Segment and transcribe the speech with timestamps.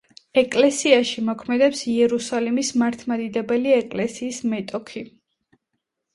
[0.41, 5.07] ეკლესიაში მოქმედებს იერუსალიმის მართლმადიდებელი ეკლესიის მეტოქი.